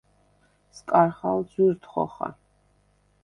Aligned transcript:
სკარხალ 0.77 1.39
ძუ̂ირდ 1.51 1.81
ხოხა. 1.91 2.29